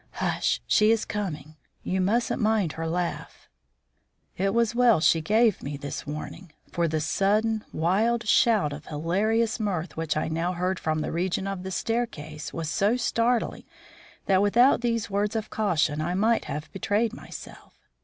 "Hush! 0.13 0.61
she 0.65 0.89
is 0.89 1.05
coming. 1.05 1.57
You 1.83 2.01
mustn't 2.01 2.41
mind 2.41 2.71
her 2.71 2.87
laugh." 2.87 3.47
It 4.35 4.51
was 4.51 4.73
well 4.73 4.99
she 4.99 5.21
gave 5.21 5.61
me 5.61 5.77
this 5.77 6.07
warning, 6.07 6.51
for 6.71 6.87
the 6.87 6.99
sudden 6.99 7.63
wild 7.71 8.27
shout 8.27 8.73
of 8.73 8.87
hilarious 8.87 9.59
mirth 9.59 9.95
which 9.95 10.17
I 10.17 10.27
now 10.27 10.53
heard 10.53 10.79
from 10.79 11.01
the 11.01 11.11
region 11.11 11.45
of 11.45 11.61
the 11.61 11.69
staircase 11.69 12.51
was 12.51 12.67
so 12.67 12.97
startling, 12.97 13.65
that 14.25 14.41
without 14.41 14.81
these 14.81 15.11
words 15.11 15.35
of 15.35 15.51
caution 15.51 16.01
I 16.01 16.15
might 16.15 16.45
have 16.45 16.71
betrayed 16.73 17.13
myself. 17.13 17.77